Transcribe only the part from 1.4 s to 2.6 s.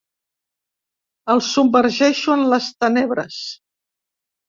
submergeixo en